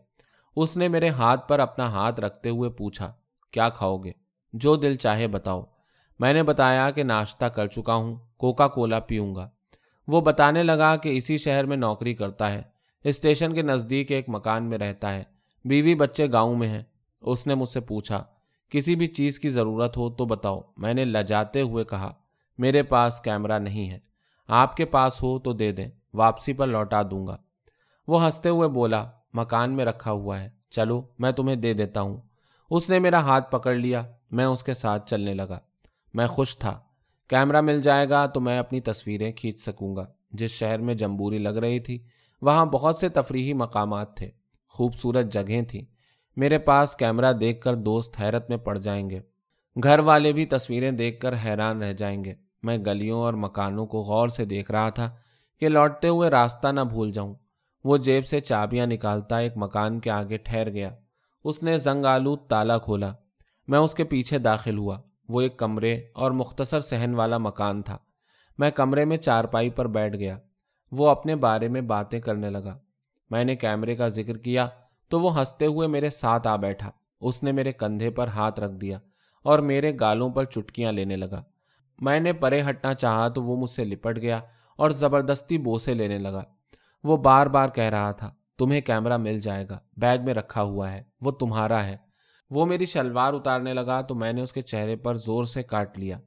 اس 0.55 0.77
نے 0.77 0.87
میرے 0.87 1.09
ہاتھ 1.09 1.47
پر 1.47 1.59
اپنا 1.59 1.89
ہاتھ 1.89 2.19
رکھتے 2.19 2.49
ہوئے 2.49 2.69
پوچھا، 2.69 3.13
کیا 3.51 3.69
کھاؤ 3.69 3.97
گے؟ 3.97 4.11
جو 4.53 4.75
دل 4.75 4.95
چاہے 4.95 5.27
بتاؤ۔ 5.27 5.63
میں 6.19 6.33
نے 6.33 6.43
بتایا 6.43 6.91
کہ 6.91 7.03
ناشتہ 7.03 7.45
کر 7.45 7.67
چکا 7.67 7.95
ہوں 7.95 8.15
کوکا 8.37 8.67
کولا 8.67 8.99
پیوں 8.99 9.35
گا۔ 9.35 9.49
وہ 10.07 10.21
بتانے 10.21 10.63
لگا 10.63 10.95
کہ 10.95 11.17
اسی 11.17 11.37
شہر 11.37 11.65
میں 11.65 11.77
نوکری 11.77 12.13
کرتا 12.13 12.51
ہے۔ 12.51 12.61
اسٹیشن 13.03 13.53
کے 13.53 13.61
نزدیک 13.61 14.11
ایک 14.11 14.25
مکان 14.27 14.63
میں 14.63 14.77
رہتا 14.77 15.13
ہے۔ 15.13 15.23
بیوی 15.65 15.95
بچے 15.95 16.31
گاؤں 16.31 16.55
میں 16.55 16.67
ہیں۔ 16.67 16.83
اس 17.21 17.47
نے 17.47 17.55
مجھ 17.55 17.69
سے 17.69 17.79
پوچھا، 17.79 18.23
کسی 18.69 18.95
بھی 18.95 19.05
چیز 19.05 19.39
کی 19.39 19.49
ضرورت 19.49 19.97
ہو 19.97 20.09
تو 20.09 20.25
بتاؤ۔ 20.25 20.61
میں 20.77 20.93
نے 20.93 21.05
لجاتے 21.05 21.61
ہوئے 21.61 21.83
کہا، 21.83 22.13
میرے 22.57 22.83
پاس 22.83 23.21
کیمرہ 23.21 23.59
نہیں 23.59 23.89
ہے۔ 23.89 23.99
آپ 24.47 24.77
کے 24.77 24.85
پاس 24.85 25.23
ہو 25.23 25.39
تو 25.39 25.53
دے 25.53 25.71
دیں، 25.71 25.89
واپسی 26.13 26.53
پر 26.53 26.67
لوٹا 26.67 27.01
دوں 27.11 27.27
گا۔ 27.27 27.37
وہ 28.07 28.25
ہنستے 28.25 28.49
ہوئے 28.49 28.69
بولا 28.69 29.09
مکان 29.35 29.75
میں 29.75 29.85
رکھا 29.85 30.11
ہوا 30.11 30.39
ہے۔ 30.41 30.49
چلو، 30.69 31.01
میں 31.19 31.31
تمہیں 31.31 31.55
دے 31.55 31.73
دیتا 31.73 32.01
ہوں۔ 32.01 32.17
اس 32.69 32.89
نے 32.89 32.99
میرا 32.99 33.19
ہاتھ 33.19 33.51
پکڑ 33.51 33.73
لیا۔ 33.73 34.03
میں 34.31 34.45
اس 34.45 34.63
کے 34.63 34.73
ساتھ 34.73 35.09
چلنے 35.09 35.33
لگا۔ 35.33 35.59
میں 36.13 36.27
خوش 36.27 36.57
تھا۔ 36.57 36.79
کیمرہ 37.29 37.61
مل 37.61 37.81
جائے 37.81 38.09
گا 38.09 38.25
تو 38.25 38.41
میں 38.41 38.59
اپنی 38.59 38.81
تصویریں 38.81 39.31
کھینچ 39.31 39.59
سکوں 39.59 39.95
گا۔ 39.95 40.05
جس 40.31 40.51
شہر 40.51 40.79
میں 40.79 40.93
جمبوری 40.93 41.37
لگ 41.37 41.49
رہی 41.49 41.79
تھی، 41.79 42.03
وہاں 42.41 42.65
بہت 42.65 42.95
سے 42.95 43.09
تفریحی 43.09 43.53
مقامات 43.53 44.17
تھے۔ 44.17 44.29
خوبصورت 44.69 45.25
جگہیں 45.33 45.61
تھیں۔ 45.61 45.81
میرے 46.35 46.57
پاس 46.57 46.95
کیمرہ 46.95 47.33
دیکھ 47.33 47.61
کر 47.61 47.75
دوست 47.75 48.21
حیرت 48.21 48.49
میں 48.49 48.57
پڑ 48.57 48.77
جائیں 48.77 49.09
گے۔ 49.09 49.19
گھر 49.83 49.99
والے 49.99 50.31
بھی 50.31 50.45
تصویریں 50.45 50.91
دیکھ 50.91 51.19
کر 51.19 51.33
حیران 51.45 51.83
رہ 51.83 51.93
جائیں 51.93 52.25
گے۔ 52.25 52.33
میں 52.63 52.77
گلیوں 52.77 53.19
اور 53.19 53.33
مکانوں 53.33 53.85
کو 53.85 54.01
غور 54.01 54.27
سے 54.27 54.45
دیکھ 54.45 54.71
رہا 54.71 54.89
تھا 54.89 55.15
کہ 55.59 55.69
لوٹتے 55.69 56.07
ہوئے 56.07 56.29
راستہ 56.29 56.67
نہ 56.67 56.81
بھول 56.81 57.11
جاؤں۔ 57.11 57.35
وہ 57.85 57.97
جیب 57.97 58.25
سے 58.25 58.39
چابیاں 58.39 58.87
نکالتا 58.87 59.37
ایک 59.37 59.53
مکان 59.55 59.99
کے 59.99 60.11
آگے 60.11 60.37
ٹھہر 60.37 60.69
گیا۔ 60.69 60.95
اس 61.43 61.63
نے 61.63 61.77
زنگ 61.77 62.05
آلود 62.05 62.39
تالا 62.49 62.77
کھولا۔ 62.77 63.13
میں 63.67 63.79
اس 63.79 63.93
کے 63.93 64.03
پیچھے 64.03 64.37
داخل 64.37 64.77
ہوا۔ 64.77 65.01
وہ 65.29 65.41
ایک 65.41 65.57
کمرے 65.57 65.93
اور 66.13 66.31
مختصر 66.31 66.79
صحن 66.79 67.15
والا 67.15 67.37
مکان 67.37 67.81
تھا۔ 67.81 67.97
میں 68.57 68.71
کمرے 68.71 69.05
میں 69.05 69.17
چارپائی 69.17 69.69
پر 69.69 69.87
بیٹھ 69.87 70.17
گیا۔ 70.17 70.37
وہ 70.91 71.07
اپنے 71.07 71.35
بارے 71.35 71.67
میں 71.67 71.81
باتیں 71.81 72.19
کرنے 72.19 72.49
لگا۔ 72.49 72.77
میں 73.29 73.43
نے 73.43 73.55
کیمرے 73.55 73.95
کا 73.95 74.07
ذکر 74.07 74.37
کیا 74.37 74.67
تو 75.09 75.19
وہ 75.19 75.39
ہنستے 75.39 75.65
ہوئے 75.65 75.87
میرے 75.87 76.09
ساتھ 76.09 76.47
آ 76.47 76.55
بیٹھا۔ 76.55 76.91
اس 77.21 77.43
نے 77.43 77.51
میرے 77.51 77.71
کندھے 77.71 78.09
پر 78.09 78.27
ہاتھ 78.27 78.59
رکھ 78.59 78.73
دیا 78.73 78.99
اور 79.43 79.59
میرے 79.59 79.93
گالوں 79.99 80.29
پر 80.29 80.43
چٹکیاں 80.43 80.91
لینے 80.91 81.15
لگا۔ 81.15 81.43
میں 82.01 82.19
نے 82.19 82.33
پرے 82.33 82.61
ہٹنا 82.69 82.93
چاہا 82.93 83.27
تو 83.27 83.43
وہ 83.43 83.57
مجھ 83.57 83.69
سے 83.69 83.83
لپٹ 83.83 84.17
گیا 84.17 84.39
اور 84.77 84.89
زبردستی 84.89 85.57
بوسے 85.57 85.93
لینے 85.93 86.17
لگا۔ 86.17 86.43
وہ 87.05 87.17
بار 87.17 87.47
بار 87.47 87.69
کہہ 87.69 87.83
رہا 87.83 88.11
تھا، 88.11 88.33
تمہیں 88.57 88.81
کیمرہ 88.81 89.17
مل 89.17 89.39
جائے 89.39 89.65
گا، 89.69 89.79
بیگ 89.97 90.17
میں 90.23 90.33
رکھا 90.33 90.61
ہوا 90.61 90.91
ہے، 90.91 91.03
وہ 91.21 91.31
تمہارا 91.31 91.83
ہے۔ 91.83 91.97
وہ 92.49 92.65
میری 92.65 92.85
شلوار 92.85 93.33
اتارنے 93.33 93.73
لگا 93.73 94.01
تو 94.01 94.15
میں 94.15 94.33
نے 94.33 94.41
اس 94.41 94.53
کے 94.53 94.61
چہرے 94.61 94.95
پر 94.95 95.15
زور 95.15 95.43
سے 95.43 95.63
کاٹ 95.63 95.99
لیا۔ 95.99 96.19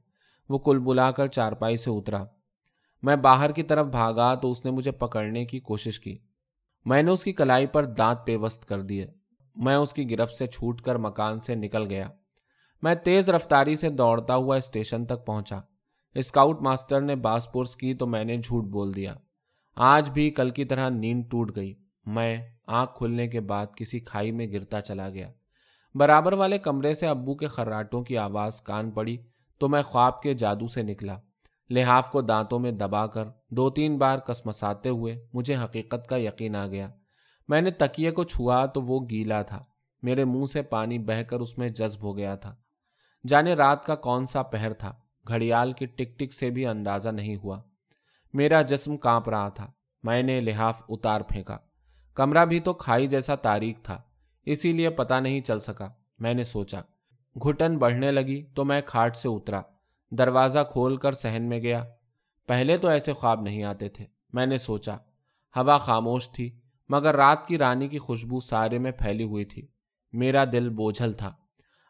وہ 0.49 0.57
کل 0.57 0.79
بلا 0.79 1.11
کر 1.11 1.27
چارپائی 1.27 1.77
سے 1.77 1.91
اترا۔ 1.91 2.23
میں 3.03 3.15
باہر 3.15 3.51
کی 3.51 3.63
طرف 3.63 3.85
بھاگا 3.85 4.35
تو 4.35 4.51
اس 4.51 4.65
نے 4.65 4.71
مجھے 4.71 4.91
پکڑنے 4.91 5.45
کی 5.45 5.59
کوشش 5.59 5.99
کی۔ 5.99 6.17
میں 6.85 7.03
نے 7.03 7.11
اس 7.11 7.23
کی 7.23 7.33
کلائی 7.33 7.67
پر 7.67 7.85
دانت 7.85 8.25
پیوست 8.25 8.65
کر 8.65 8.81
دیے۔ 8.81 9.07
میں 9.55 9.75
اس 9.75 9.93
کی 9.93 10.11
گرفت 10.11 10.35
سے 10.35 10.47
چھوٹ 10.47 10.81
کر 10.81 10.95
مکان 10.95 11.39
سے 11.39 11.55
نکل 11.55 11.85
گیا۔ 11.89 12.07
میں 12.81 12.95
تیز 12.95 13.29
رفتاری 13.29 13.75
سے 13.75 13.89
دوڑتا 13.89 14.35
ہوا 14.35 14.55
اسٹیشن 14.55 15.05
تک 15.05 15.25
پہنچا۔ 15.25 15.59
اسکاؤٹ 16.15 16.61
ماسٹر 16.61 17.01
نے 17.01 17.15
باس 17.15 17.51
پورس 17.51 17.75
کی 17.75 17.93
تو 17.93 18.07
میں 18.07 18.23
نے 18.23 18.37
جھوٹ 18.37 18.63
بول 18.63 18.95
دیا۔ 18.95 19.15
آج 19.81 20.09
بھی 20.09 20.31
کل 20.31 20.49
کی 20.49 20.65
طرح 20.65 20.89
نیند 20.89 21.23
ٹوٹ 21.31 21.55
گئی۔ 21.55 21.73
میں 22.05 22.37
آنکھ 22.67 22.97
کھلنے 22.97 23.27
کے 23.27 23.39
بعد 23.39 23.65
کسی 23.75 23.99
کھائی 23.99 24.31
میں 24.31 24.47
گرتا 24.47 24.81
چلا 24.81 25.09
گیا۔ 25.09 25.31
برابر 25.95 26.33
والے 26.33 26.57
کمرے 26.57 26.93
سے 26.93 27.07
ابو 27.07 27.35
کے 27.35 27.47
خراٹوں 27.47 28.03
کی 28.03 28.17
آواز 28.17 28.61
کان 28.61 28.91
پڑی 28.91 29.17
تو 29.57 29.69
میں 29.69 29.81
خواب 29.81 30.21
کے 30.21 30.33
جادو 30.33 30.67
سے 30.67 30.81
نکلا۔ 30.81 31.17
لحاف 31.69 32.11
کو 32.11 32.21
دانتوں 32.21 32.59
میں 32.59 32.71
دبا 32.71 33.07
کر 33.07 33.23
دو 33.49 33.69
تین 33.69 33.97
بار 33.97 34.17
کسمساتے 34.17 34.89
ہوئے 34.89 35.27
مجھے 35.33 35.55
حقیقت 35.55 36.07
کا 36.07 36.17
یقین 36.17 36.55
آ 36.55 36.67
گیا۔ 36.67 36.89
میں 37.47 37.61
نے 37.61 37.71
تکیے 37.71 38.11
کو 38.11 38.23
چھوا 38.23 38.65
تو 38.65 38.81
وہ 38.81 38.99
گیلا 39.09 39.41
تھا۔ 39.41 39.63
میرے 40.01 40.25
منہ 40.25 40.45
سے 40.45 40.61
پانی 40.61 40.99
بہ 40.99 41.23
کر 41.23 41.39
اس 41.39 41.57
میں 41.57 41.69
جذب 41.69 42.03
ہو 42.03 42.17
گیا 42.17 42.35
تھا۔ 42.35 42.55
جانے 43.27 43.53
رات 43.53 43.85
کا 43.85 43.95
کون 43.95 44.25
سا 44.25 44.43
پہر 44.43 44.73
تھا۔ 44.73 44.95
گھڑیال 45.27 45.71
کی 45.71 45.85
ٹک 45.85 46.19
ٹک 46.19 46.33
سے 46.33 46.49
بھی 46.49 46.65
اندازہ 46.65 47.09
نہیں 47.09 47.35
ہوا۔ 47.35 47.61
میرا 48.33 48.61
جسم 48.61 48.97
کانپ 48.97 49.29
رہا 49.29 49.49
تھا۔ 49.49 49.71
میں 50.03 50.23
نے 50.23 50.41
لحاف 50.41 50.81
اتار 50.89 51.21
پھینکا۔ 51.21 51.57
کمرہ 52.13 52.45
بھی 52.45 52.59
تو 52.59 52.73
کھائی 52.73 53.07
جیسا 53.07 53.35
تاریخ 53.35 53.75
تھا، 53.83 54.01
اسی 54.45 54.71
لیے 54.71 54.89
پتا 54.89 55.19
نہیں 55.19 55.41
چل 55.41 55.59
سکا۔ 55.59 55.89
میں 56.19 56.33
نے 56.33 56.43
سوچا، 56.43 56.81
گھٹن 57.43 57.77
بڑھنے 57.77 58.11
لگی 58.11 58.43
تو 58.55 58.65
میں 58.65 58.81
کھاٹ 58.85 59.17
سے 59.17 59.29
اترا۔ 59.29 59.61
دروازہ 60.11 60.59
کھول 60.71 60.97
کر 60.97 61.11
سہن 61.11 61.43
میں 61.43 61.59
گیا۔ 61.59 61.83
پہلے 62.47 62.77
تو 62.77 62.87
ایسے 62.87 63.13
خواب 63.13 63.41
نہیں 63.41 63.63
آتے 63.63 63.89
تھے۔ 63.89 64.05
میں 64.33 64.45
نے 64.45 64.57
سوچا، 64.57 64.95
ہوا 65.55 65.77
خاموش 65.77 66.29
تھی، 66.29 66.59
مگر 66.89 67.15
رات 67.15 67.47
کی 67.47 67.57
رانی 67.57 67.87
کی 67.87 67.99
خوشبو 67.99 68.39
سارے 68.39 68.79
میں 68.79 68.91
پھیلی 68.91 69.23
ہوئی 69.23 69.45
تھی۔ 69.45 69.67
میرا 70.13 70.43
دل 70.51 70.69
بوجھل 70.69 71.13
تھا۔ 71.13 71.33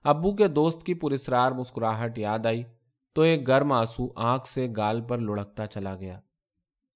ابو 0.04 0.36
کے 0.36 0.48
دوست 0.48 0.84
کی 0.84 0.94
پرسرار 0.94 1.52
مسکراہٹ 1.52 2.20
یاد 2.20 2.46
آئی 2.46 2.64
تو 3.14 3.22
ایک 3.22 3.48
گرم 3.48 3.72
آنسو 3.72 4.08
آنکھ 4.16 4.48
سے 4.48 4.68
گال 4.78 5.02
پر 5.02 5.18
لڑکتا 5.18 5.68
چلا 5.68 5.96
گیا۔ 5.96 6.20